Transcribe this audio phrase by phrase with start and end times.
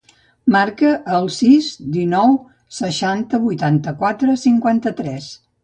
[0.53, 1.67] Marca el sis,
[1.99, 2.33] dinou,
[2.79, 5.33] seixanta, vuitanta-quatre, cinquanta-tres.